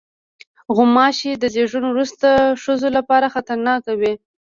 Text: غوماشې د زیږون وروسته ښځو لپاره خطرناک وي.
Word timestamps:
غوماشې 0.75 1.31
د 1.37 1.43
زیږون 1.53 1.83
وروسته 1.89 2.27
ښځو 2.63 2.87
لپاره 2.97 3.31
خطرناک 3.35 3.81
وي. 3.99 4.13